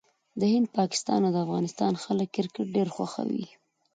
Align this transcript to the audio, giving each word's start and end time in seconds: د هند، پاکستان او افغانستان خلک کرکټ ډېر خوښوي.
د 0.39 0.41
هند، 0.53 0.67
پاکستان 0.79 1.21
او 1.27 1.33
افغانستان 1.45 1.93
خلک 2.03 2.27
کرکټ 2.35 2.65
ډېر 2.75 2.87
خوښوي. 2.95 3.45